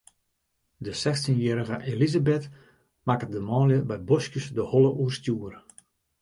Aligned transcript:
De 0.85 0.91
sechstjinjierrige 1.01 1.77
Elisabeth 1.91 2.47
makket 3.07 3.31
de 3.35 3.41
manlju 3.49 3.79
by 3.89 3.97
boskjes 4.09 4.47
de 4.57 4.63
holle 4.71 4.91
oerstjoer. 5.01 5.53